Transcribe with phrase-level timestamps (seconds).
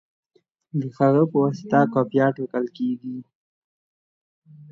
[0.79, 3.17] د هغه په واسطه قافیه ټاکل کیږي.